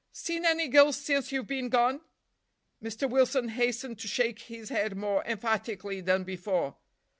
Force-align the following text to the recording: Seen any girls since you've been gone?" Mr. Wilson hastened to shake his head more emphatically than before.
Seen 0.11 0.45
any 0.45 0.67
girls 0.67 0.95
since 0.97 1.31
you've 1.31 1.45
been 1.45 1.69
gone?" 1.69 2.01
Mr. 2.83 3.07
Wilson 3.07 3.49
hastened 3.49 3.99
to 3.99 4.07
shake 4.07 4.39
his 4.39 4.69
head 4.69 4.97
more 4.97 5.23
emphatically 5.25 6.01
than 6.01 6.23
before. 6.23 6.77